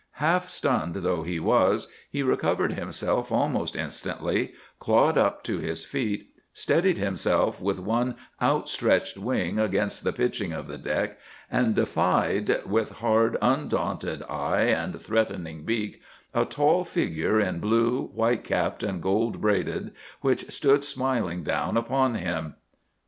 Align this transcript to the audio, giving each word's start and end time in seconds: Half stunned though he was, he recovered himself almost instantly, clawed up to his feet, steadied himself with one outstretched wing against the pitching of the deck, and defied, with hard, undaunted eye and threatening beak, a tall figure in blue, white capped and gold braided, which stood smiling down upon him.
Half 0.13 0.49
stunned 0.49 0.95
though 0.95 1.21
he 1.21 1.39
was, 1.39 1.87
he 2.09 2.23
recovered 2.23 2.73
himself 2.73 3.31
almost 3.31 3.75
instantly, 3.75 4.53
clawed 4.79 5.15
up 5.15 5.43
to 5.43 5.59
his 5.59 5.85
feet, 5.85 6.27
steadied 6.51 6.97
himself 6.97 7.61
with 7.61 7.77
one 7.77 8.15
outstretched 8.41 9.15
wing 9.19 9.59
against 9.59 10.03
the 10.03 10.11
pitching 10.11 10.53
of 10.53 10.67
the 10.67 10.79
deck, 10.79 11.19
and 11.51 11.75
defied, 11.75 12.65
with 12.65 12.93
hard, 12.93 13.37
undaunted 13.43 14.23
eye 14.23 14.61
and 14.61 14.99
threatening 14.99 15.65
beak, 15.65 16.01
a 16.33 16.45
tall 16.45 16.83
figure 16.83 17.39
in 17.39 17.59
blue, 17.59 18.05
white 18.07 18.43
capped 18.43 18.81
and 18.81 19.03
gold 19.03 19.39
braided, 19.39 19.93
which 20.21 20.49
stood 20.51 20.83
smiling 20.83 21.43
down 21.43 21.77
upon 21.77 22.15
him. 22.15 22.55